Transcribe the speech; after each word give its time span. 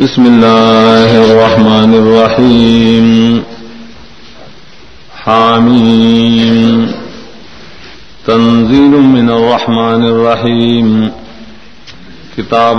بسم 0.00 0.26
الله 0.26 1.10
الرحمن 1.24 1.94
الرحيم. 1.94 3.06
حاميم 5.24 6.92
تنزيل 8.26 8.94
من 9.00 9.30
الرحمن 9.30 10.02
الرحيم. 10.04 11.10
كتاب 12.36 12.78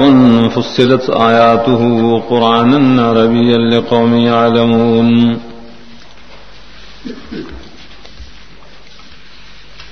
فصلت 0.53 1.09
آياته 1.09 1.81
قرآنا 2.29 3.09
عربيا 3.09 3.57
لقوم 3.57 4.15
يعلمون. 4.15 5.33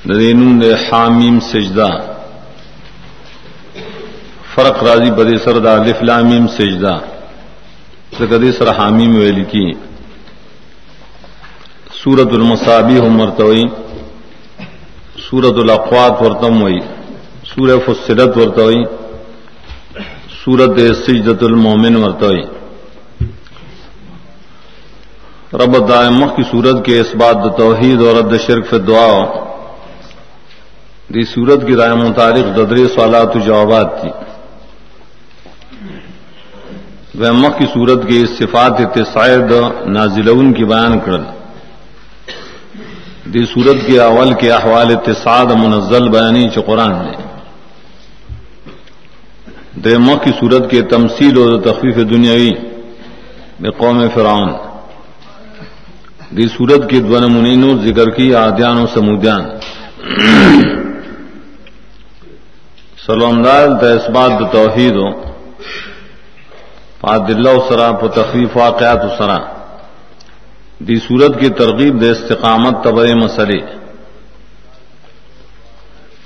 ندین 0.06 0.62
حامیم 0.90 1.40
سجدہ 1.40 1.90
فرق 4.56 4.84
راضی 4.84 5.12
بدی 5.12 5.38
سردا 5.38 5.76
لفلامیم 5.78 6.48
سجدہ 6.48 7.00
سکدی 8.18 8.52
سر 8.52 8.68
حامیم 8.74 9.16
ویلی 9.16 9.44
کی 9.44 9.66
سورت 11.94 12.34
المصابی 12.34 12.98
ہو 12.98 13.10
مرتوئی 13.10 13.64
سورت 15.20 15.58
الاقوات 15.60 16.22
ورتم 16.22 16.62
ہوئی 16.62 16.80
سور 17.44 17.70
فصلت 17.86 18.38
ورتوئی 18.38 18.84
سورت 20.36 20.80
سجدت 20.98 21.44
المومن 21.44 21.96
ورتوئی 21.96 22.44
رب 25.54 25.76
دائمخ 25.90 26.36
کی 26.36 26.44
صورت 26.52 26.86
کے 26.86 27.00
اس 27.00 27.16
بات 27.16 27.46
توحید 27.58 28.02
اور 28.02 28.16
رد 28.16 28.38
شرک 28.48 28.70
فی 28.70 28.78
دعا 28.88 29.12
دی 31.10 31.24
صورت 31.34 31.68
کی 31.68 31.76
رائے 31.76 31.96
متعلق 31.96 32.56
ددری 32.58 32.88
سوالات 32.96 33.36
و 33.36 33.40
جوابات 33.40 34.02
تھی 34.02 34.10
ومخ 37.20 37.58
کی 37.58 37.66
صورت 37.74 38.08
کے 38.08 38.26
صفات 38.40 38.78
تصائد 38.94 39.52
نازلون 39.86 40.54
کی 40.54 40.66
بیان 40.66 41.00
کرل۔ 41.00 41.24
دی 43.34 43.46
صورت 43.46 43.88
کے 43.88 44.00
اول 44.00 44.34
کے 44.34 44.52
احوال 44.52 44.96
تصاد 45.06 45.46
منزل 45.46 46.10
بیانی 46.10 46.50
چ 46.50 46.58
قرآن 46.66 46.92
نے۔ 46.92 47.12
دمخ 49.76 50.24
کی 50.24 50.32
صورت 50.40 50.72
کے 50.72 50.82
تمثیل 50.82 51.38
اور 51.38 51.62
تخفیف 51.62 51.96
دنیاوی 51.96 52.52
میں 53.60 53.72
قوم 53.72 54.10
فرعون۔ 54.14 54.50
دی 56.38 56.48
صورت 56.58 56.90
کے 56.90 57.00
دون 57.00 57.34
منینو 57.34 57.82
ذکر 57.82 58.10
کی 58.10 58.36
آدیان 58.36 58.78
و 58.78 58.88
سمودیان۔ 58.88 59.42
سلومدار 63.06 63.68
تسبات 63.82 64.52
توحید 64.52 64.92
ہو۔ 64.92 65.35
دلہ 67.28 67.50
سرا 67.70 67.92
پ 67.92 68.08
تخریف 68.08 68.58
واقعات 68.58 69.02
سرا۔ 69.18 69.38
دی 70.80 70.96
صورت 70.96 71.40
کی 71.40 71.50
ترغیب 71.50 72.02
دے 72.02 72.10
استقامت 72.10 72.84
طبع 72.84 73.06
مسئلے۔ 73.14 73.58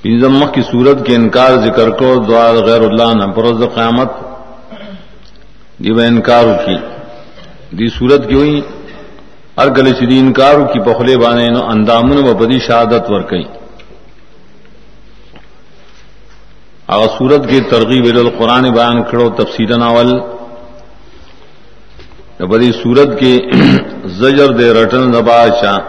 پنزم 0.01 0.43
کی 0.53 0.61
صورت 0.61 1.05
کے 1.05 1.15
انکار 1.15 1.51
ذکر 1.51 1.89
کو 1.89 2.15
دعا 2.15 2.51
غیر 2.51 2.81
اللہ 2.81 3.25
نہ 3.25 3.31
پروز 3.31 3.63
قیامت۔ 3.75 4.11
دی 5.79 5.91
وہ 5.91 6.01
انکار 6.01 6.43
کی۔ 6.65 6.75
دی 7.77 7.87
صورت 7.87 8.29
کی 8.29 8.35
ہوئی۔ 8.35 8.61
ہر 9.57 9.67
گلی 9.77 9.91
چری 9.91 10.19
انکار 10.19 10.55
کی 10.55 10.79
پخلے 10.79 11.17
بانے 11.17 11.47
نو 11.47 11.65
اندامن 11.65 12.17
و 12.17 12.33
بدی 12.33 12.59
شہادت 12.59 13.11
ورکئی 13.11 13.43
اور 16.85 17.07
صورت 17.17 17.49
کی 17.49 17.61
ترغیب 17.61 18.05
القرآن 18.17 18.63
بیان 18.63 19.03
کرو 19.03 19.29
تفصیل 19.29 19.79
ناول۔ 19.79 20.38
بدی 22.39 22.71
صورت 22.73 23.19
کے 23.19 23.31
زجر 24.19 24.51
دے 24.57 24.71
رٹن 24.73 25.13
دبا 25.13 25.41
شاہ 25.61 25.79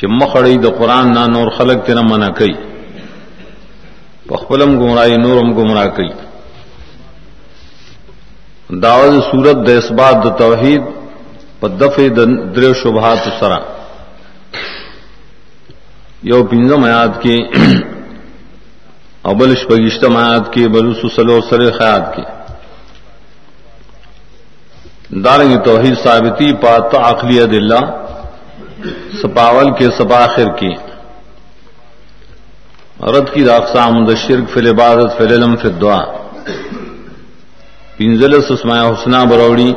چمکڑی 0.00 0.56
د 0.58 0.76
قرآن 0.78 1.12
نہ 1.14 1.24
نور 1.26 1.48
خلق 1.56 1.86
تیرا 1.86 2.02
منع 2.10 2.28
کئی 2.38 2.52
پخپلم 4.28 4.78
گمراہی 4.80 5.16
نورم 5.16 5.52
گمراہ 5.56 5.86
کئی 5.96 6.08
داود 8.82 9.14
صورت 9.30 9.66
د 9.66 9.70
اسبات 9.78 10.16
د 10.24 10.38
توحید 10.38 10.82
پدف 11.60 11.98
در 12.56 12.72
شبہات 12.82 13.28
سرا 13.40 13.58
یو 16.22 16.42
پنجم 16.50 16.84
آیات 16.84 17.22
کے 17.22 17.36
ابلش 19.24 19.66
پگشتم 19.68 20.16
آیات 20.16 20.52
کے 20.52 20.68
بلوس 20.68 21.02
سلو 21.16 21.40
سر 21.50 21.70
خیات 21.78 22.14
کے 22.16 22.22
دارنگ 25.10 25.56
توحید 25.56 25.94
ثابتی 26.04 26.52
پات 26.52 26.94
عقلی 26.94 27.44
دلہ 27.46 27.80
سپاول 29.22 29.70
کے 29.78 29.90
سپاخر 29.90 30.48
کی۔ 30.56 30.74
رد 33.00 33.32
کی 33.34 33.44
راقسام 33.44 34.14
شرک 34.14 34.50
فل 34.50 34.66
عبادت 34.66 35.16
فل 35.18 35.32
علم 35.32 35.56
فل 35.56 35.80
دعا 35.80 36.04
پنزل 37.96 38.32
سسما 38.42 38.80
حسنا 38.88 39.24
بروڑی 39.24 39.72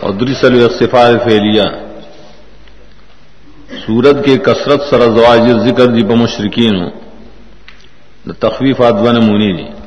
اور 0.00 0.12
درسل 0.12 0.68
صفار 0.78 1.12
فیلیا 1.24 1.64
سورت 3.86 4.24
کے 4.24 4.36
کثرت 4.38 4.80
سر 4.90 5.00
زواجر 5.00 5.58
ذکر 5.58 5.86
دی 5.86 6.02
بمشرقین 6.02 6.88
تخویفات 8.40 8.94
بن 8.94 9.16
مونی 9.24 9.52
دی۔ 9.56 9.77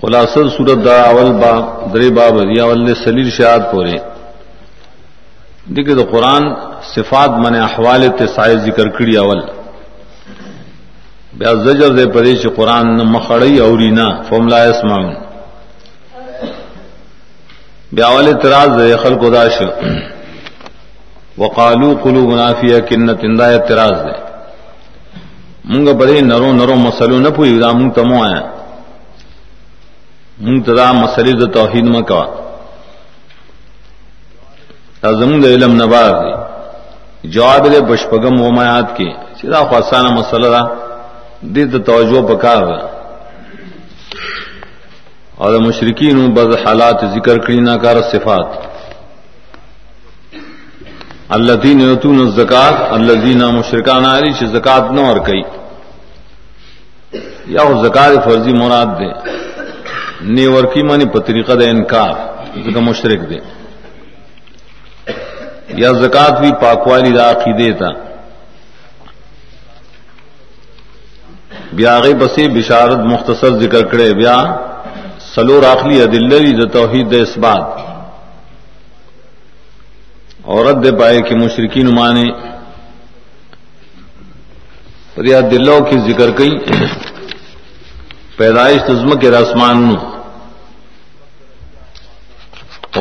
خلاصل 0.00 0.48
صورت 0.56 0.84
دا 0.84 0.96
اول 1.10 1.30
باب 1.42 1.64
درے 1.92 2.08
باب 2.16 2.34
یا 2.56 2.64
ول 2.66 2.94
سلیل 3.04 3.30
شاد 3.36 3.60
پورے 3.70 3.96
دیکھے 5.76 5.94
تو 5.98 6.04
قرآن 6.10 6.44
صفات 6.94 7.30
من 7.42 7.54
احوال 7.66 8.02
تسائے 8.18 8.56
ذکر 8.64 8.88
کڑی 8.96 9.16
اول. 9.16 9.40
بیا 11.38 11.52
زجر 11.64 11.90
دے 11.96 12.04
پرے 12.06 12.12
پریش 12.14 12.46
قرآن 12.56 12.96
نہ 12.96 13.02
مخڑئی 13.14 13.58
اوری 13.66 13.90
نہ 13.98 14.06
فملا 14.28 14.62
اسماؤن 14.72 15.14
بیا 17.92 18.06
اول 18.06 18.26
اعتراض 18.28 18.70
دے 18.78 18.96
خلق 19.02 19.22
داش. 19.32 19.56
وقالو 21.38 21.90
قلو 22.02 22.22
منافیہ 22.30 22.78
کنت 22.88 23.24
اندا 23.28 23.46
اعتراض 23.54 23.96
دے. 24.06 24.14
منگا 25.70 25.92
بڑے 26.00 26.20
نرو 26.30 26.52
نرو 26.52 26.74
مسلو 26.86 27.18
نہ 27.24 27.30
پوئی، 27.36 27.58
دا 27.62 27.72
منگ 27.72 27.90
تمو 27.96 28.22
آیا. 28.24 28.42
منتدا 30.44 30.90
مسلی 30.92 31.32
د 31.32 31.52
توحید 31.52 31.86
مکوا 31.96 32.24
زمون 35.18 35.40
د 35.40 35.46
علم 35.54 35.72
نبار 35.82 36.10
دی. 36.22 36.34
جواب 37.34 37.62
دے 37.72 37.80
بشپگم 37.88 38.40
و 38.40 38.50
میات 38.56 38.96
کے 38.96 39.08
سیدھا 39.40 39.60
خاصانہ 39.70 40.10
مسئلہ 40.18 40.48
دا 40.54 40.62
دے 41.54 41.64
د 41.72 41.84
توجہ 41.86 42.20
پکار 42.28 42.62
دا 42.68 42.78
اور 45.42 45.52
مشرقین 45.66 46.16
بد 46.34 46.50
حالات 46.64 47.04
ذکر 47.14 47.38
کری 47.44 47.60
نہ 47.60 47.74
کار 47.82 47.96
صفات. 48.12 48.48
اللہ 51.36 51.54
دین 51.62 51.80
یتون 51.80 52.18
الزکات 52.20 52.74
اللہ 52.96 53.14
دینا 53.24 53.50
مشرکان 53.50 54.04
علی 54.04 54.32
چ 54.38 54.44
زکات 54.52 54.92
نہ 54.94 55.00
اور 55.08 55.18
کئی 55.26 55.42
یا 57.54 57.62
زکات 57.82 58.12
فرضی 58.24 58.52
مراد 58.52 58.90
دے 58.98 59.10
نیور 60.20 60.64
کی 60.72 60.82
مانی 60.82 61.04
پتریقہ 61.12 61.52
دے 61.52 61.68
انکار 61.70 62.14
کا 62.74 62.80
مشرق 62.80 63.28
دے 63.30 63.38
یا 65.76 65.90
زکات 65.92 66.40
بھی 66.40 66.50
پاکوالی 66.60 67.10
دا 67.12 67.30
عقیدے 67.30 67.72
تا 67.78 67.90
بیا 71.72 71.98
بسی 72.18 72.48
بشارت 72.48 72.98
مختصر 73.06 73.58
ذکر 73.60 73.86
کرے 73.88 74.12
بیا 74.14 74.36
سلور 75.34 75.62
آخلی 75.70 76.02
عدلری 76.02 76.52
د 76.56 76.72
توحید 76.72 77.10
دے 77.10 77.20
اس 77.22 77.36
بات 77.38 77.64
عورت 80.44 80.76
دے 80.84 80.90
پائے 80.98 81.20
کہ 81.28 81.34
مشرقین 81.36 81.94
مانے 81.94 82.28
پر 85.14 85.24
یا 85.24 85.40
دلوں 85.50 85.80
کی 85.90 85.98
ذکر 86.08 86.30
کئی 86.38 86.50
پیدائش 88.36 88.80
تزم 88.86 89.10
کے 89.20 89.30
رسمان 89.30 89.94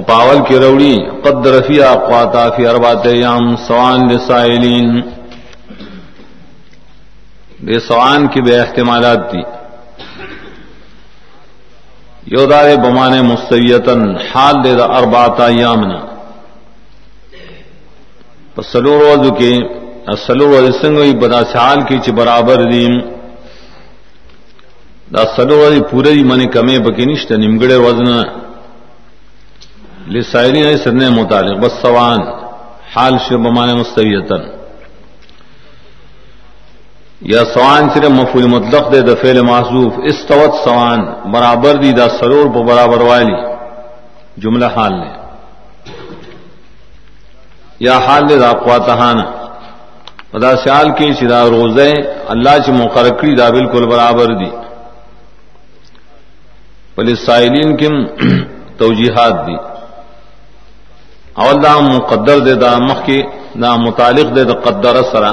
پاول 0.07 0.39
کی 0.47 0.57
روڑی، 0.59 0.95
قد 1.23 1.45
رفیع 1.47 1.85
قواتا 2.07 2.49
فی 2.55 2.67
اربات 2.67 3.05
یام 3.05 3.55
سوان 3.67 3.99
لسائلین۔ 4.11 4.89
بے 7.65 7.79
سوان 7.79 8.27
کی 8.27 8.41
بے 8.41 8.59
احتمالات 8.59 9.19
تھی 9.31 9.41
یودار 12.33 12.67
بمان 12.83 13.13
مستیتن 13.25 14.01
حال 14.29 14.55
دے 14.63 14.73
دا 14.75 14.85
اربات 14.97 15.39
یامنا 15.49 15.99
سلو 18.71 18.93
روز 18.99 19.31
کے 19.39 19.51
سلو 20.27 20.45
روز 20.51 20.75
سنگوئی 20.81 21.13
بدا 21.21 21.43
سال 21.53 21.81
کی 21.87 21.97
چ 22.05 22.09
برابر 22.09 22.63
دیم۔ 22.71 23.14
دا 25.13 25.23
سلو 25.35 25.57
والی 25.59 25.81
پورے 25.89 26.13
من 26.29 26.41
کمے 26.53 26.77
بکی 26.85 27.05
نشت 27.05 27.31
نمگڑے 27.31 27.75
وزن 27.85 28.09
لسائلین 30.13 30.77
سرنے 30.83 31.09
متعلق، 31.09 31.57
بس 31.63 31.73
سوان 31.81 32.19
حال 32.95 33.13
شب 33.25 33.39
بمان 33.45 33.69
مستویتن 33.79 34.41
یا 37.21 37.41
سوان 37.53 37.89
صرف 37.93 38.11
مفول 38.19 38.45
مطلق 38.55 38.91
دے 38.93 39.01
دفیل 39.11 39.41
محضوف 39.41 39.93
استوت 40.09 40.53
سوان، 40.63 40.99
برابر 41.33 41.73
دی 41.81 41.91
دا 41.99 42.07
سرور 42.17 42.45
پا 42.53 42.61
برابر 42.71 43.01
والی۔ 43.09 43.37
جملہ 44.41 44.67
حال 44.75 44.93
نے 45.01 45.11
یا 47.79 47.97
حال 48.05 48.29
دے 48.29 48.35
دا 48.43 48.51
قواتہانا 48.63 49.25
پدا 50.31 50.51
سیال 50.63 50.87
کی 50.97 51.13
چدا 51.19 51.41
روزے 51.53 51.91
اللہ 52.33 52.55
چ 52.65 52.69
مقرکڑی 52.81 53.33
دا 53.35 53.49
بالکل 53.49 53.85
برابر 53.93 54.29
دی۔ 54.39 54.51
پلی 56.95 57.15
سائلین 57.15 57.75
کم 57.77 57.95
توجیحات 58.77 59.35
دی 59.47 59.55
اول 61.41 61.57
دا 61.63 61.73
مقدر 61.79 62.37
دے، 62.39 62.53
دا 62.55 62.77
مخ 62.79 62.99
کی 63.05 63.21
دا 63.61 63.75
متعلق 63.75 64.35
دے، 64.35 64.43
دا 64.43 64.53
قدر 64.65 65.01
سرا 65.11 65.31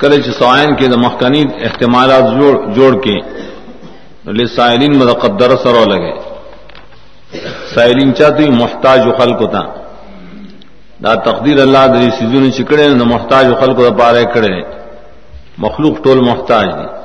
کل 0.00 0.12
سوائن 0.38 0.74
کے 0.76 0.86
دا 0.88 0.96
مخکنی 0.96 1.42
احتمالات 1.66 2.24
جوڑ 2.36 2.54
جوڑ 2.76 2.92
کے 3.04 3.16
سائلین 4.56 4.92
میں 4.98 5.06
قدر 5.22 5.56
سرو 5.62 5.84
لگے 5.84 6.12
سائلین 7.74 8.14
چاہتی 8.14 8.48
محتاج 8.50 9.06
و 9.06 9.12
خلق 9.18 9.40
تھا 9.50 9.64
دا 11.04 11.14
تقدیر 11.28 11.60
اللہ 11.60 11.84
دری 11.94 12.10
سیزون 12.18 12.50
چکڑے 12.52 12.88
نہ 12.88 13.04
محتاج 13.04 13.46
و 13.50 13.54
خلق 13.60 13.78
دا 13.78 13.92
پارے 13.98 14.24
کڑے 14.34 14.54
مخلوق 15.64 16.02
ٹول 16.04 16.18
محتاج 16.20 16.66
دی 16.78 16.99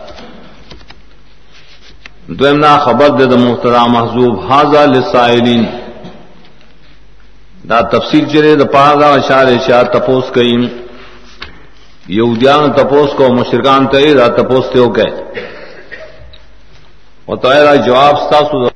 دویمنا 2.27 2.77
خبر 2.77 3.09
دے 3.17 3.25
دا 3.25 3.37
محترا 3.37 3.85
محضوب 3.85 4.51
حاضا 4.51 4.85
لسائلین 4.85 5.65
دا 7.69 7.81
تفصیل 7.81 8.25
چرے 8.29 8.55
دا 8.55 8.65
پارا 8.65 9.09
اشار 9.13 9.47
اشار 9.47 9.83
تپوس 9.83 10.23
کئیم 10.33 10.63
یہودیان 12.07 12.73
تپوس 12.73 13.11
کو، 13.17 13.33
مشرکان 13.33 13.87
تے 13.87 14.13
دا 14.13 14.27
تپوس 14.27 14.65
تے 14.73 14.79
کہ۔ 14.95 15.07
او 17.25 17.35
تو 17.35 17.49
دا 17.49 17.75
جواب 17.75 18.15
ستاسو 18.17 18.67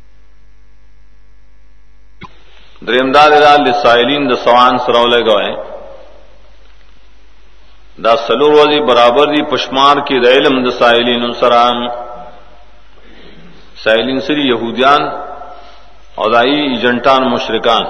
دریمدار 2.87 3.31
دا 3.31 3.55
لسائلین 3.55 4.29
دا 4.29 4.35
سوان 4.35 4.77
سرو 4.85 5.03
گئے۔ 5.29 5.51
دا 8.03 8.15
سلور 8.27 8.51
وزی 8.51 8.79
برابر 8.79 9.25
دی 9.33 9.41
پشمار 9.43 9.97
کی 9.97 10.19
دا 10.19 10.29
علم 10.29 10.63
دا 10.63 10.71
سائلین 10.71 11.33
سران۔ 11.39 12.08
سائلین 13.83 14.19
سری 14.19 14.47
یہودیان 14.47 15.01
اور 16.15 16.31
دائی 16.31 16.55
ایجنٹان 16.61 17.21
مشرکان 17.29 17.83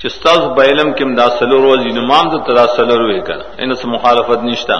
چستاز 0.00 0.42
بیلم 0.56 0.92
کم 0.92 1.14
دا 1.14 1.26
سلور 1.38 1.64
وزی 1.64 1.90
نمام 1.92 2.28
دا 2.28 2.38
تدا 2.44 2.66
سلور 2.76 3.00
وے 3.00 3.20
کر 3.20 3.38
ان 3.58 3.74
سے 3.74 3.86
مخالفت 3.88 4.44
نشتا 4.44 4.76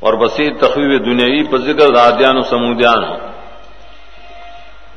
اور 0.00 0.14
بسی 0.14 0.50
تخویف 0.60 1.04
دنیاوی 1.04 1.42
پر 1.42 1.58
ذکر 1.60 1.88
دادیان 1.90 2.36
و 2.36 2.42
سمودیان 2.44 3.02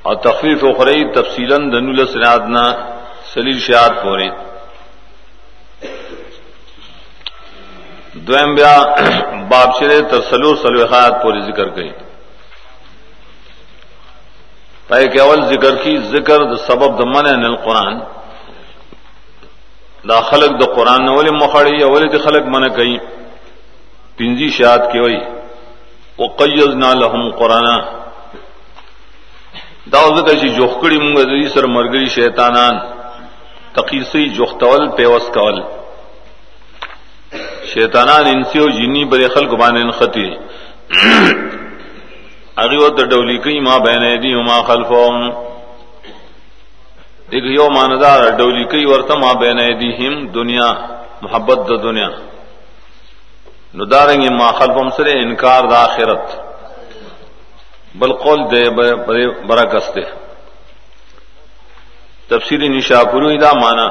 اور 0.03 0.15
تخفیف 0.21 0.63
اخرئی 0.65 1.03
تفصیل 1.11 1.51
دنول 1.71 2.05
سنادنا 2.05 2.63
سلیل 3.33 3.59
شیاد 3.59 4.01
پورے 4.03 4.27
دویم 8.27 8.53
بیا 8.55 8.75
باب 9.49 9.79
شرے 9.79 10.01
ترسلور 10.09 10.55
سلوحات 10.57 11.21
پوری 11.23 11.41
ذکر 11.41 11.75
گئی 11.75 11.89
پائے 14.87 15.07
کہ 15.07 15.19
اول 15.19 15.41
ذکر 15.45 15.75
کی، 15.75 15.97
ذکر 15.97 16.43
دا 16.43 16.57
سبب 16.67 16.99
دا 16.99 17.05
من 17.05 17.25
ان 17.27 17.55
قرآن. 17.55 17.99
دا 20.09 20.21
خلق 20.21 20.51
دا 20.59 20.65
قرآن 20.75 21.05
نولی 21.05 21.31
مخڑی 21.31 21.81
اول 21.83 22.03
دا 22.13 22.17
خلق 22.17 22.45
من 22.45 22.69
کئی. 22.69 22.97
پنجی 24.17 24.49
شاد 24.49 24.79
کی 24.91 24.99
وئی. 24.99 25.19
وقیزنا 26.19 26.93
لهم 26.93 27.31
قرآن 27.31 27.67
دا 29.91 30.01
ذکر 30.17 30.35
چی 30.39 30.49
جوخکڑی 30.49 30.97
مونگا 30.97 31.23
دی 31.23 31.47
سر 31.53 31.65
مرگری 31.65 32.07
شیطانان. 32.07 32.75
تقیسی 33.75 34.29
جوختول 34.29 34.89
پیوس 34.97 35.25
کول. 35.33 35.61
شیطانان 37.73 38.25
انسی 38.25 38.59
و 38.59 38.69
جنی 38.69 39.05
بری 39.05 39.27
خلق 39.27 39.51
بانین 39.59 39.91
خطی. 39.91 40.29
اگی 42.62 42.77
و 42.77 42.88
ڈولی 43.12 43.38
کئی 43.38 43.59
ماں 43.59 43.80
بہن 43.80 44.04
دی 44.24 44.33
ما 44.48 44.57
خلفهم 44.68 45.15
ایک 47.33 47.45
یو 47.57 47.68
ماندار 47.69 48.19
ڈولی 48.38 48.63
کئی 48.71 48.86
ورتا 48.86 49.13
ماں 49.24 49.33
بہن 49.33 49.59
دی 49.80 49.89
ہم 49.98 50.13
دنیا، 50.38 50.69
محبت 51.21 51.59
دا 51.69 51.75
دنیا۔ 51.83 52.09
نداریں 53.80 54.19
گے 54.21 54.30
ما 54.39 54.50
خلفهم 54.59 54.88
سرے 54.98 55.13
انکار 55.24 55.63
دا 55.71 55.77
آخرت۔ 55.83 56.25
بل 58.00 58.12
قول 58.24 58.39
دے 58.51 58.63
برا 59.48 59.63
کستے 59.74 60.01
تفسیری 62.30 62.68
نشا 62.68 63.04
پوری 63.12 63.38
دا 63.38 63.51
مانا 63.62 63.88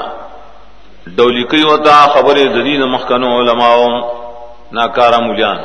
ڈولی 1.17 1.43
کئی 1.51 1.65
وتا 1.65 1.97
خبر 2.15 2.37
جدید 2.55 2.81
مخکنو 2.95 3.29
علماء 3.41 3.77
ناکارا 4.73 5.19
ملیان 5.27 5.59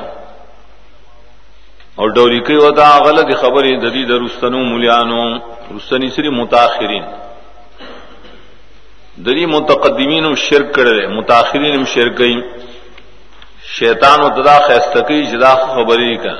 اور 1.95 2.09
ڈوری 2.09 2.39
کئی 2.39 2.57
وتا 2.57 2.87
غلط 3.05 3.29
خبریں 3.41 3.75
ددی 3.77 4.03
درستنو 4.05 4.59
ملیانو 4.65 5.23
رستنی 5.75 6.09
سری 6.09 6.29
متاخرین. 6.29 7.03
دری 9.17 9.45
متقدمین 9.45 10.35
شرک 10.37 10.73
کرے 10.75 11.07
متاخرین 11.07 11.83
شرک 11.85 12.21
شیطان 13.75 14.21
و 14.21 14.29
تدا 14.29 14.57
خیستکی 14.59 15.23
جدا 15.23 15.53
خبری 15.65 16.15
کا 16.17 16.35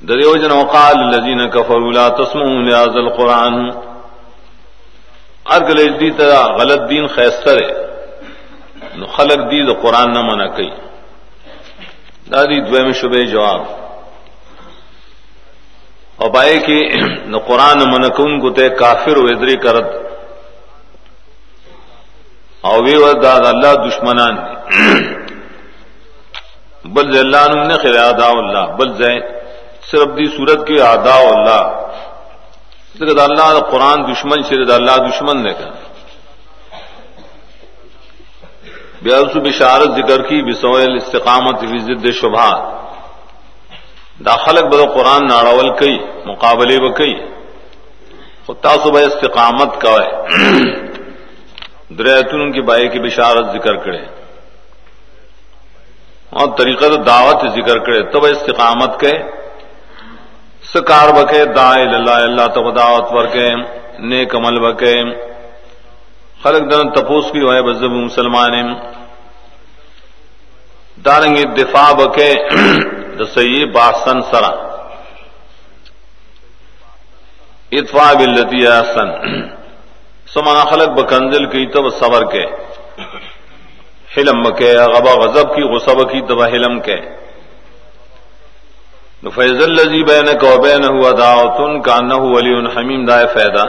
دریو 0.00 0.36
جن 0.36 0.52
وقال 0.52 0.98
الذين 0.98 1.46
كفروا 1.46 1.92
لا 1.92 2.08
تسمعوا 2.10 2.62
لهذا 2.62 2.98
القران 2.98 3.70
ارگل 5.46 5.98
دی 6.00 6.10
تدا 6.10 6.42
غلط 6.58 6.88
دین 6.90 7.06
خیستر 7.06 7.58
نو 8.96 9.06
خلق 9.06 9.50
دی 9.50 9.62
د 9.62 9.86
نہ 10.06 10.22
منع 10.22 10.46
کئی 10.46 10.70
دادی 12.26 12.60
دو 12.60 12.84
میں 12.84 12.92
شبہ 12.92 13.26
جواب. 13.26 13.60
اور 16.16 16.30
بائے 16.30 16.58
کی 16.58 16.90
نہ 17.26 17.36
قرآن 17.46 17.78
منکون 17.78 18.40
کو 18.40 18.50
تے 18.50 18.68
کافر 18.68 19.16
و 19.16 19.26
ادری 19.26 19.56
کرد. 19.56 19.84
اور 22.60 22.82
وی 22.82 23.12
داد 23.22 23.46
اللہ 23.46 23.88
دشمنان 23.88 24.36
بل 26.94 27.18
اللہ 27.18 27.68
نے 27.68 27.74
خیر 27.74 27.98
ادا 27.98 28.28
اللہ 28.28 28.76
بل 28.76 28.94
زین 28.94 29.20
صرف 29.90 30.18
دی 30.18 30.36
صورت 30.36 30.66
کی 30.66 30.80
ادا 30.80 31.14
اللہ 31.14 31.86
اللہ 33.22 33.70
قرآن 33.70 34.12
دشمن 34.12 34.42
شرد 34.42 34.70
اللہ 34.70 35.08
دشمن 35.08 35.42
نے 35.42 35.52
کہا 35.52 35.85
بیاسو 39.06 39.40
بشارت 39.40 39.88
ذکر 39.98 40.22
کی 40.22 40.42
بسوئل 40.42 40.94
استقامت 40.94 41.60
فی 41.60 41.78
ضد 41.78 42.06
شبہات۔ 42.12 42.60
داخلک 44.26 44.64
بد 44.64 44.94
قرآن 44.94 45.26
ناڑول 45.26 45.68
کئی، 45.78 45.98
مقابلے 46.26 46.76
و 46.76 46.92
کئی۔ 46.92 47.14
خطا 48.46 48.72
صبح 48.82 49.00
استقامت 49.00 49.80
کا 49.82 49.96
دریتن 51.98 52.52
کی 52.52 52.60
بائی 52.60 52.88
کی 52.88 53.00
بشارت 53.00 53.46
ذکر 53.52 53.76
کرے۔ 53.76 54.02
اور 56.38 56.48
طریقہ 56.58 56.86
دعوت 56.86 57.40
ذکر 57.52 57.78
کرے 57.78 58.00
تب 58.02 58.24
استقامت 58.24 59.00
کے 59.00 59.12
سکار 60.74 61.08
بکے 61.14 61.44
دا 61.44 61.70
اللہ 61.70 62.16
اللہ 62.28 62.46
تب 62.46 62.66
دعوت 62.76 63.06
ور 63.12 63.26
کے 63.26 63.48
نیک 63.98 64.34
عمل 64.36 64.56
بکے 64.60 64.94
خلق 66.42 66.62
دن 66.72 66.90
تپوس 66.90 67.24
کی 67.32 67.40
ہوئے 67.40 67.62
بزب 67.62 67.90
مسلمان 67.90 68.54
دارنگ 71.06 71.36
دفاع 71.36 71.92
بکے 71.92 72.32
دسی 73.18 73.64
باسن 73.70 74.22
سرا۔ 74.22 74.52
اتفا 77.72 78.12
بلتی 78.18 78.66
سن 78.94 79.08
سمانا 80.34 80.64
خلق 80.70 80.88
بکنزل 80.88 81.46
کی 81.46 81.66
تب 81.66 81.84
صبر 81.98 82.24
کے۔ 82.32 82.44
حلم 84.16 84.42
بکے 84.42 84.76
غبا 84.76 85.12
غضب 85.12 85.54
کی، 85.56 85.62
غصب 85.62 85.98
کی 86.10 86.20
تب 86.20 86.42
حلم 86.42 86.80
کے۔ 86.80 86.96
فیض 89.34 89.62
الزی 89.62 90.02
بین 90.04 90.26
کو 90.38 90.50
بین 90.62 90.84
ہوا 90.84 91.10
داوتن 91.18 91.82
کا 91.82 91.96
نہ 92.00 92.18
علی 92.38 92.52
حمیم 92.76 93.04
دائے 93.04 93.26
فائدہ 93.26 93.64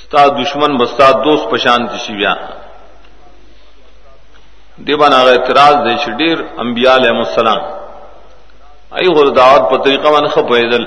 ستا 0.00 0.26
دشمن 0.26 0.76
بستا 0.76 1.10
دوست 1.24 1.50
پشانت 1.50 1.90
شیویا۔ 2.06 2.34
دیبان 4.86 5.12
آغا 5.12 5.30
اعتراض 5.30 5.74
دے 5.84 5.94
شدیر 6.04 6.38
انبیاء 6.64 6.94
علیہ 6.96 7.10
السلام. 7.10 7.60
ای 8.98 9.08
غور 9.14 9.28
دعوت 9.40 9.62
په 9.70 9.76
طریقه 9.84 10.08
باندې 10.10 10.28
خو 10.34 10.42
پیدل. 10.52 10.84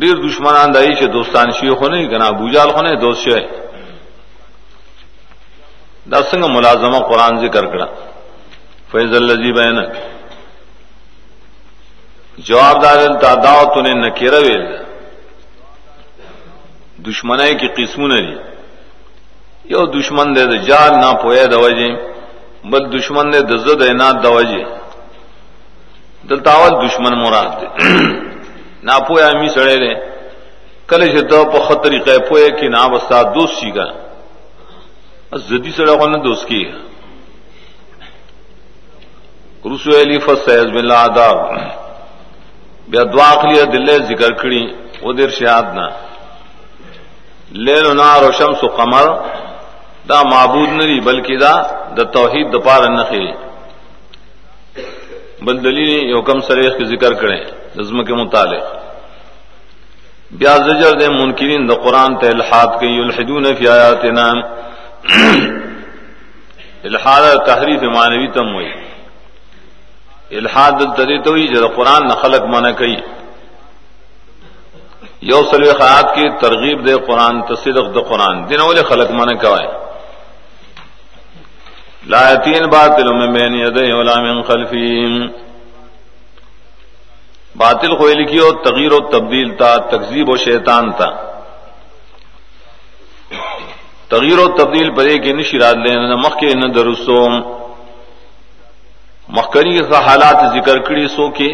ډیر 0.00 0.14
دشمنان 0.26 0.68
دای 0.74 0.90
چې 0.96 1.06
دوستان 1.12 1.50
شي 1.58 1.70
خو 1.74 1.88
نه 1.88 2.08
کنا 2.10 2.26
ابو 2.28 2.48
جال 2.54 2.70
خو 2.70 2.82
نه 2.82 2.94
دوست 2.94 3.22
شي 3.24 3.40
دا 6.10 6.18
څنګه 6.30 6.48
ملازمه 6.56 6.98
قران 7.08 7.38
ذکر 7.44 7.64
کړه 7.72 7.86
فیض 8.90 9.14
الذی 9.14 9.52
بینک 9.52 9.90
جواب 12.48 12.82
دار 12.82 12.98
دعوت 13.44 13.76
نے 13.76 13.92
نکیرا 13.94 14.38
ویل. 14.38 14.66
دشمنای 17.06 17.54
کی 17.54 17.68
قسمونه 17.78 18.16
دي 18.26 18.36
یو 19.74 19.82
دشمن 19.86 20.36
دے 20.36 20.44
د 20.46 20.54
جال 20.68 20.92
نه 21.00 21.14
پوهه 21.22 21.46
د 21.46 21.54
وجه 21.64 22.07
بل 22.64 22.82
دشمن 22.98 23.32
دے 23.32 23.40
د 23.50 23.52
زد 23.64 23.82
عنایت 23.82 24.26
دلتاول 26.30 26.72
دشمن 26.86 27.14
مراد 27.22 27.50
دے. 27.60 27.66
نا 28.86 28.98
پوهه 29.06 29.40
می 29.40 29.48
سره 29.48 29.76
دے. 29.82 29.94
کله 30.88 31.06
چې 31.14 31.22
ته 31.30 31.44
په 31.52 31.58
خطرې 31.68 31.98
کې 32.04 32.28
پوهه 32.28 32.50
کې 32.58 32.68
نا 32.74 32.86
وستا 32.92 33.22
دوست 33.22 33.54
شي 33.60 33.70
ګا 33.72 33.88
زدی 35.48 35.70
سره 35.70 35.92
غو 35.92 36.06
نه 36.06 36.18
دوست 36.18 36.46
کی 36.48 36.64
رسول 39.64 39.94
علی 39.94 40.18
فسیز 40.18 40.70
بالله 40.74 40.94
آداب 40.94 41.38
بیا 42.88 43.02
دعا 43.04 43.30
خلیه 43.40 43.64
دله 43.64 43.98
ذکر 43.98 44.32
کړي 44.42 44.72
او 45.02 45.12
دیر 45.12 45.28
شهاد 45.28 45.64
نه 45.64 45.88
لیل 47.52 47.86
و 47.86 47.94
نار 47.94 48.28
و 48.28 48.32
شمس 48.32 48.64
و 48.64 48.68
قمر 48.68 49.06
دا 50.08 50.22
معبود 50.22 50.68
ندی 50.68 51.00
بلکې 51.00 51.36
دا 51.40 51.54
د 51.96 52.10
توحید 52.16 52.46
د 52.52 52.56
پاره 52.66 52.88
نه 52.88 53.04
خي 53.10 53.26
بل 55.46 55.56
دلیل 55.64 55.90
یو 56.10 56.20
کم 56.28 56.40
سریح 56.48 56.68
کی 56.76 56.84
ذکر 56.84 57.12
کړي 57.14 57.40
نظم 57.76 58.04
کے 58.04 58.14
متعلق. 58.14 58.64
بیا 60.38 60.54
زجر 60.66 60.92
دے 61.00 61.08
منکرین، 61.08 61.66
د 61.68 61.72
قران 61.84 62.16
ته 62.20 62.26
الحاد 62.28 62.70
کوي، 62.80 62.90
یلحدون 62.98 63.44
فی 63.58 63.68
آیاتنا. 63.68 64.26
الحاد 66.90 67.22
تحریف 67.46 67.82
معنوی 67.82 68.28
تم 68.34 68.54
وئی 68.56 68.72
الحاد 70.40 70.72
دلته 70.80 71.22
ته 71.24 71.32
وی 71.32 71.46
چې 71.48 71.76
قران 71.76 72.08
نه 72.08 72.14
خلق 72.14 72.42
منع 72.54 72.70
کوي. 72.70 72.96
یو 75.30 75.42
سلوی 75.50 75.72
خیات 75.78 76.14
کی 76.14 76.28
ترغیب 76.40 76.86
دے 76.86 76.94
قرآن 77.06 77.42
تصدق 77.42 77.86
د 77.94 78.08
قرآن. 78.08 78.48
دن 78.50 78.60
والے 78.60 78.82
خلق 78.82 79.10
منع 79.10 79.34
کوائے 79.42 79.77
لایتین 82.12 82.66
باطل 82.72 83.12
میں 83.12 83.26
بین 83.32 83.54
یدی 83.54 83.92
ولا 83.92 84.14
من 84.20 84.42
خلفیم 84.42 85.16
باطل 87.56 87.96
کو 87.96 88.08
لکھی 88.08 88.38
اور 88.38 88.54
تغیر 88.64 88.92
و 88.92 89.00
تبدیل 89.12 89.48
تا، 89.58 89.76
تکذیب 89.92 90.28
و 90.28 90.36
شیطان 90.36 90.90
تا. 90.98 91.08
تغیر 94.08 94.38
و 94.38 94.46
تبدیل 94.58 94.90
پدے 94.96 95.18
کے 95.24 95.32
نشراد 95.32 95.76
لینا 95.84 96.16
مخ 96.24 96.38
کے 96.40 96.54
نہ 96.54 96.68
درسو 96.74 97.20
مخکری 99.36 99.72
کے 99.78 99.96
حالات 100.06 100.38
ذکر 100.54 100.78
کری 100.88 101.06
سو 101.08 101.28
کے. 101.38 101.50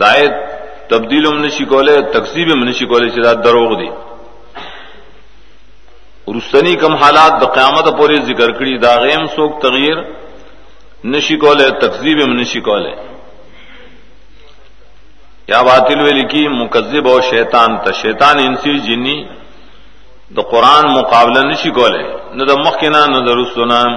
دائت 0.00 0.34
تبدیل 0.90 1.26
ام 1.26 1.38
نشی 1.44 1.64
کولے 1.64 1.96
تقسیب 2.14 2.48
ام 2.54 2.62
نشی 2.64 2.86
چدا 3.14 3.32
دروغ 3.44 3.70
دی. 3.80 3.90
رستنی 6.34 6.74
کم 6.82 6.94
حالات 7.02 7.32
د 7.40 7.44
قیامت 7.56 7.86
پوری 7.98 8.18
ذکر 8.28 8.50
کړي. 8.58 8.74
دا 8.84 8.92
غیم 9.04 9.26
سوک 9.34 9.60
تغییر 9.62 9.98
نشی 11.12 11.36
کولے 11.42 11.68
تقسیب 11.80 12.18
ام 12.22 12.32
نشی 12.40 12.60
کولے 12.68 12.94
یا 15.48 15.60
باطل 15.62 16.00
ویل 16.02 16.26
کی، 16.28 16.48
مکذب 16.48 17.08
او 17.08 17.20
شیطان 17.30 17.76
ته. 17.84 17.92
شیطان، 18.02 18.36
انسی، 18.46 18.78
جنی 18.86 19.18
د 20.36 20.38
قران 20.50 20.84
مقابله 20.98 21.40
نشی 21.50 21.70
کولے 21.78 22.04
نہ 22.36 22.42
د 22.50 22.52
مخکنا 22.66 23.02
نہ 23.12 23.18
د 23.26 23.28
رسونا 23.40 23.80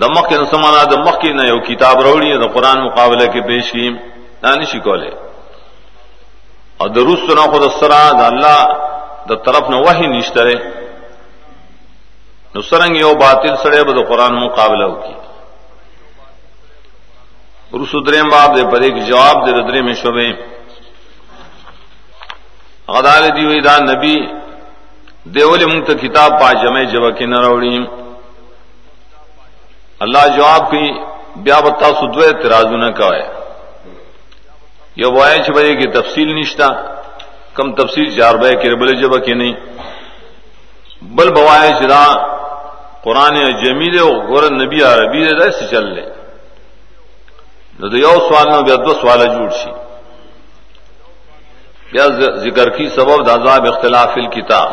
د 0.00 0.02
مخکنا 0.16 0.44
سمانا 0.50 0.82
د 0.92 0.94
مخکنا 1.06 1.42
یو 1.52 1.58
کتاب 1.68 1.94
وروړي 1.98 2.30
د 2.42 2.46
قران 2.54 2.78
مقابله 2.86 3.26
کې 3.32 3.40
پیش 3.46 3.66
کیم 3.72 3.94
دا 4.42 4.50
نشي 4.60 4.80
کوله 4.86 5.10
او 6.80 6.86
د 6.94 6.96
روس 7.08 7.20
خود 7.50 7.64
سره 7.80 8.00
د 8.20 8.22
الله 8.30 8.58
د 9.28 9.30
طرف 9.44 9.64
نه 9.70 9.78
وحی 9.86 10.06
نشته 10.06 10.42
نو 12.54 12.60
سرنګ 12.68 12.94
یو 13.04 13.12
باطل 13.24 13.54
سره 13.62 13.84
به 13.84 13.92
د 13.98 14.00
قران 14.08 14.32
مقابله 14.44 14.86
وکي 14.88 15.16
روس 17.80 17.92
دریم 18.06 18.28
باب 18.30 18.48
دې 18.56 18.64
پدې 18.72 18.88
کې 18.94 19.02
جواب 19.10 19.36
دې 19.46 19.52
درې 19.68 19.80
مې 19.86 19.94
شوبې 20.02 20.30
غدال 22.94 23.24
دی 23.36 23.44
وی 23.46 23.60
دا 23.68 23.76
نبی 23.90 24.16
دیول 25.34 25.60
مونږ 25.70 25.82
کتاب 26.02 26.30
پا 26.40 26.48
جمع 26.62 26.84
جوه 26.92 27.10
کې 27.16 27.26
نه 27.32 27.38
راوړې 27.44 27.86
الله 30.04 30.24
جواب 30.36 30.62
کوي، 30.70 30.88
بیا 31.44 31.58
وتا 31.64 31.88
سودوي 32.00 32.24
اعتراضونه 32.26 32.88
کوي 33.00 33.22
یو 34.96 35.10
وای 35.12 35.36
چې 35.44 35.50
به 35.54 35.62
کې 35.78 35.94
تفصیل 35.98 36.28
نشتا 36.38 36.68
کم 37.56 37.72
تفصیل 37.80 38.08
چار 38.18 38.34
به 38.36 38.50
کې 38.50 38.68
بل 38.80 38.90
جبه 39.02 39.18
کې 39.24 39.34
نه 39.40 39.56
بل 41.02 41.28
بوای 41.36 41.72
چې 41.78 41.86
دا 41.94 42.04
قران 43.04 43.34
جمیل 43.62 43.98
او 43.98 44.40
نبی 44.62 44.82
عربي 44.82 45.22
دې 45.28 45.50
څه 45.58 45.70
چل 45.70 45.86
لې 45.94 46.06
نو 47.78 47.88
د 47.88 47.94
یو 47.94 48.14
سوال 48.28 48.46
نو 48.52 48.62
بیا 48.62 48.76
دو 48.86 48.94
سوال 49.00 49.20
جوړ 49.26 49.50
شي 49.62 49.72
بیا 51.92 52.06
ذکر 52.44 52.68
کی 52.76 52.88
سبب 52.96 53.18
د 53.26 53.28
عذاب 53.30 53.66
اختلاف 53.68 54.10
الکتاب۔ 54.16 54.68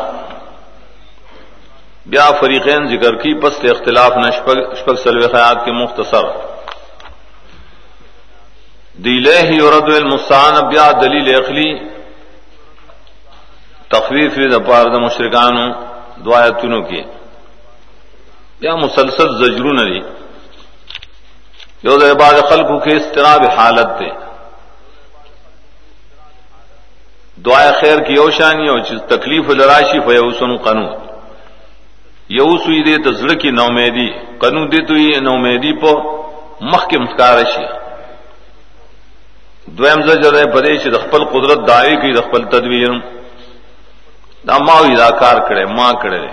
بیا 2.10 2.26
فریقین 2.40 2.86
ذکر 2.92 3.14
کی 3.22 3.32
پس 3.40 3.54
اختلاف 3.70 4.12
نشپک 4.16 4.58
شپک 4.78 4.98
سلوی 5.02 5.28
خیات 5.32 5.64
کے 5.64 5.72
مختصر۔ 5.72 6.24
دیلہ 9.04 9.38
یورد 9.58 9.88
المستان 9.96 10.54
بیا 10.68 10.90
دلیل 11.02 11.28
اخلی 11.34 11.70
تخویف 13.90 14.34
دپار 14.52 14.84
د 14.94 14.96
مشرکانو 15.04 15.66
دعایتونو 16.24 16.80
کې. 16.88 17.02
بیا 18.60 18.74
مسلسل 18.76 19.28
زجرون 19.40 19.78
دی 19.90 20.00
یو 21.86 21.94
د 21.98 22.04
بعد 22.22 22.36
خلقو 22.48 22.76
کې 22.80 22.92
استراب 22.96 23.42
حالت 23.58 23.90
ته 23.98 24.10
دعا 27.44 27.70
خیر 27.80 27.98
کی 28.06 28.12
یو 28.14 28.30
شانی 28.38 28.68
او 28.68 28.78
چې 28.78 28.94
تکلیف 29.12 29.50
لراشی 29.60 30.00
فیوسن 30.06 30.56
قانون 30.64 30.90
یو 32.38 32.48
سوی 32.64 32.80
دې 32.86 32.96
تزړه 33.04 33.34
کې 33.40 33.50
نومیدی 33.60 34.08
قانون 34.42 34.68
دې 34.70 34.80
ته 34.88 34.94
یې 34.94 35.20
نومیدی 35.28 35.72
په 35.82 35.92
مخ 36.60 36.82
کې 36.88 36.98
مخکار 37.04 37.38
شي. 37.52 37.66
دویم 39.78 40.00
زجر 40.08 40.34
ہے 40.38 40.44
پدې 40.54 40.74
چې 40.82 40.88
د 40.94 40.98
خپل 41.04 41.24
قدرت 41.34 41.66
دایي 41.68 41.96
کوي، 41.96 42.12
د 42.14 42.22
خپل 42.28 42.44
تدبیر. 42.54 42.90
دا 44.48 44.58
ما 44.58 44.80
وی 44.80 44.96
دا 44.96 45.10
کار 45.10 45.36
کړي 45.48 45.64
ما 45.78 45.92
کړي 45.92 46.28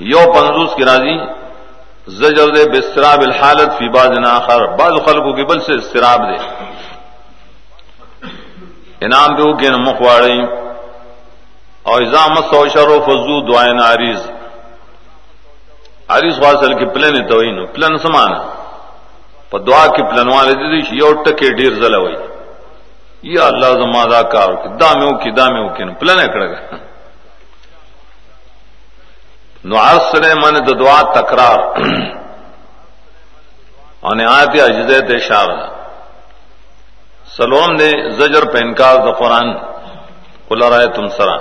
یو 0.00 0.32
پنځوس 0.32 0.74
کی 0.76 0.84
راضی، 0.84 1.16
زجر 2.06 2.48
دے 2.54 2.62
بستراب 2.70 3.20
الحالت 3.20 3.70
فی 3.78 3.88
بعض 3.88 4.10
آخر۔ 4.28 4.66
بعض 4.66 4.92
خلقوں 4.92 5.32
کے 5.32 5.44
بل 5.44 5.60
سے 5.60 5.72
استراب 5.74 6.20
دے۔ 6.20 6.36
انعام 9.00 9.34
دے 9.36 9.56
کہ 9.60 9.76
مخواڑی 9.76 10.40
اور 11.82 12.02
ازام 12.02 12.34
سو 12.34 12.68
شرو 12.68 12.98
فضو 13.06 13.52
دعائن 13.52 13.80
عریض۔ 13.80 14.30
عریض 16.08 16.38
واصل 16.38 16.74
کی 16.78 16.86
پلن 16.86 17.28
توین 17.28 17.66
پلن 17.66 17.98
سمانا۔ 17.98 18.38
په 19.50 19.58
دعا 19.58 19.86
کې 19.86 20.10
پلانواله 20.10 20.52
دي 20.52 20.82
چې 20.82 20.92
یو 20.92 21.22
ټکي 21.22 21.50
ډیر 21.52 21.74
زله 21.74 21.98
وي 21.98 22.16
یا 23.22 23.46
الله 23.46 23.72
زما 23.72 24.04
دا 24.04 24.22
کار 24.22 24.48
کې 24.48 24.68
دا 24.80 24.92
مې 24.92 25.14
وکي 25.14 25.30
دا 25.30 25.46
مې 25.48 26.28
کړه 26.32 26.78
نو 29.64 29.76
عصر 29.76 30.22
من 30.42 30.54
د 30.66 30.78
دعا 30.78 31.02
تکرار۔ 31.02 31.58
او 34.00 34.14
نهایت 34.14 34.48
عجزه 34.48 35.00
ته 35.00 35.14
اشاره 35.16 35.68
سلام 37.36 37.70
نے 37.72 38.10
زجر 38.10 38.44
پہ 38.52 38.58
انکار 38.58 38.96
د 38.96 39.18
قرآن۔ 39.18 39.48
قل 40.48 40.62
رایتم 40.62 41.08
سرا۔ 41.08 41.36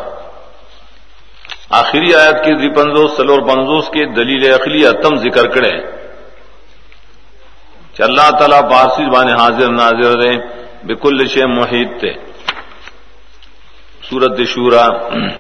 آخری 1.70 2.16
آیت 2.16 2.44
کی 2.46 2.54
دی 2.54 2.70
پنزوس، 2.76 3.18
سلور 3.18 3.40
پنزوس 3.40 3.90
کے 3.90 4.06
دلیل 4.06 4.54
اخلی 4.54 4.92
تم 5.04 5.16
ذکر 5.16 5.48
کرے 5.48 5.72
کہ 7.94 8.04
اللہ 8.04 8.30
تعالیٰ 8.40 8.62
پارسی 8.72 9.06
بانے 9.10 9.34
حاضر 9.34 9.70
ناظر 9.72 10.18
رہے 10.18 10.67
بکل 10.84 11.26
شے 11.28 11.46
محیط 11.48 12.00
تھے 12.00 12.12
سورت 14.04 14.40
شورا 14.48 14.86